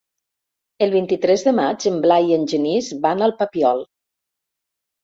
[0.85, 3.89] El vint-i-tres de maig en Blai i en Genís van al Papiol.